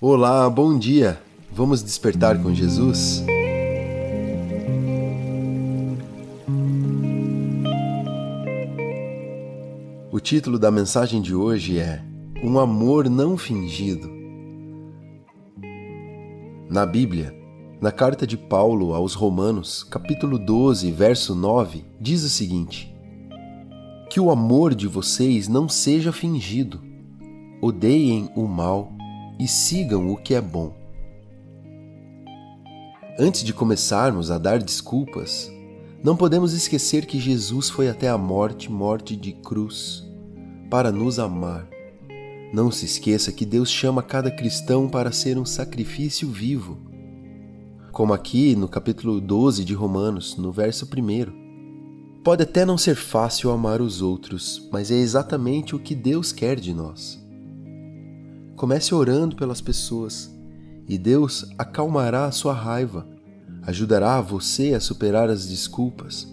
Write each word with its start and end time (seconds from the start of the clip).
Olá, 0.00 0.48
bom 0.48 0.78
dia! 0.78 1.20
Vamos 1.50 1.82
despertar 1.82 2.40
com 2.40 2.54
Jesus? 2.54 3.24
O 10.12 10.20
título 10.20 10.56
da 10.56 10.70
mensagem 10.70 11.20
de 11.20 11.34
hoje 11.34 11.80
é 11.80 12.00
Um 12.44 12.60
Amor 12.60 13.10
Não 13.10 13.36
Fingido. 13.36 14.08
Na 16.70 16.86
Bíblia, 16.86 17.34
na 17.80 17.90
carta 17.90 18.24
de 18.24 18.36
Paulo 18.36 18.94
aos 18.94 19.14
Romanos, 19.14 19.82
capítulo 19.82 20.38
12, 20.38 20.92
verso 20.92 21.34
9, 21.34 21.84
diz 22.00 22.22
o 22.22 22.28
seguinte: 22.28 22.94
Que 24.08 24.20
o 24.20 24.30
amor 24.30 24.76
de 24.76 24.86
vocês 24.86 25.48
não 25.48 25.68
seja 25.68 26.12
fingido. 26.12 26.80
Odeiem 27.60 28.30
o 28.36 28.46
mal 28.46 28.96
e 29.38 29.46
sigam 29.46 30.10
o 30.10 30.16
que 30.16 30.34
é 30.34 30.40
bom. 30.40 30.74
Antes 33.18 33.42
de 33.42 33.52
começarmos 33.52 34.30
a 34.30 34.38
dar 34.38 34.62
desculpas, 34.62 35.50
não 36.02 36.16
podemos 36.16 36.52
esquecer 36.52 37.04
que 37.06 37.18
Jesus 37.18 37.68
foi 37.68 37.88
até 37.88 38.08
a 38.08 38.16
morte 38.16 38.70
morte 38.70 39.16
de 39.16 39.32
cruz 39.32 40.06
para 40.70 40.92
nos 40.92 41.18
amar. 41.18 41.68
Não 42.52 42.70
se 42.70 42.86
esqueça 42.86 43.32
que 43.32 43.44
Deus 43.44 43.70
chama 43.70 44.02
cada 44.02 44.30
cristão 44.30 44.88
para 44.88 45.12
ser 45.12 45.36
um 45.36 45.44
sacrifício 45.44 46.28
vivo. 46.28 46.78
Como 47.92 48.14
aqui 48.14 48.54
no 48.54 48.68
capítulo 48.68 49.20
12 49.20 49.64
de 49.64 49.74
Romanos, 49.74 50.36
no 50.36 50.52
verso 50.52 50.86
1. 50.86 52.22
Pode 52.22 52.44
até 52.44 52.64
não 52.64 52.78
ser 52.78 52.94
fácil 52.94 53.50
amar 53.50 53.80
os 53.80 54.00
outros, 54.00 54.68
mas 54.72 54.90
é 54.90 54.94
exatamente 54.94 55.74
o 55.74 55.78
que 55.78 55.94
Deus 55.94 56.30
quer 56.30 56.60
de 56.60 56.72
nós. 56.72 57.20
Comece 58.58 58.92
orando 58.92 59.36
pelas 59.36 59.60
pessoas 59.60 60.28
e 60.88 60.98
Deus 60.98 61.48
acalmará 61.56 62.24
a 62.24 62.32
sua 62.32 62.52
raiva, 62.52 63.06
ajudará 63.62 64.20
você 64.20 64.74
a 64.74 64.80
superar 64.80 65.30
as 65.30 65.46
desculpas 65.46 66.26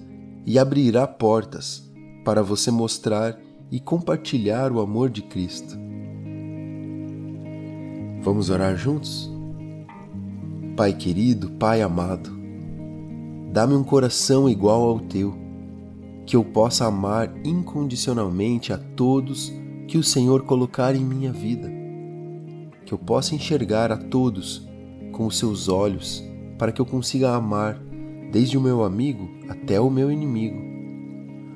e 0.44 0.58
abrirá 0.58 1.06
portas 1.06 1.88
para 2.24 2.42
você 2.42 2.72
mostrar 2.72 3.40
e 3.70 3.80
compartilhar 3.80 4.72
o 4.72 4.80
amor 4.80 5.12
de 5.12 5.22
Cristo. 5.22 5.78
Vamos 8.24 8.50
orar 8.50 8.76
juntos? 8.76 9.32
Pai 10.76 10.94
querido, 10.94 11.52
Pai 11.52 11.84
amado, 11.84 12.32
dá-me 13.54 13.76
um 13.76 13.84
coração 13.84 14.50
igual 14.50 14.82
ao 14.82 15.00
teu, 15.00 15.38
que 16.26 16.36
eu 16.36 16.44
possa 16.44 16.88
amar 16.88 17.32
incondicionalmente 17.46 18.74
a 18.74 18.80
todos 18.80 19.54
que 19.88 19.96
o 19.96 20.04
Senhor 20.04 20.42
colocar 20.42 20.96
em 20.96 21.06
minha 21.06 21.32
vida 21.32 21.85
que 22.86 22.94
eu 22.94 22.98
possa 22.98 23.34
enxergar 23.34 23.92
a 23.92 23.98
todos 23.98 24.68
com 25.12 25.26
os 25.26 25.38
seus 25.38 25.68
olhos, 25.68 26.24
para 26.58 26.72
que 26.72 26.80
eu 26.80 26.86
consiga 26.86 27.34
amar 27.34 27.80
desde 28.32 28.58
o 28.58 28.62
meu 28.62 28.84
amigo 28.84 29.30
até 29.50 29.80
o 29.80 29.90
meu 29.90 30.12
inimigo. 30.12 30.62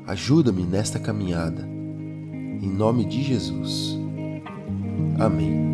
Ajuda-me 0.07 0.63
nesta 0.63 0.97
caminhada. 0.97 1.61
Em 1.61 2.67
nome 2.67 3.05
de 3.05 3.21
Jesus. 3.21 3.97
Amém. 5.19 5.69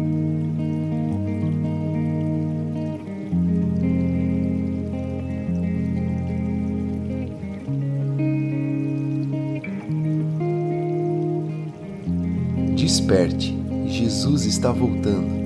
Desperte, 12.76 13.58
Jesus 13.88 14.46
está 14.46 14.72
voltando. 14.72 15.45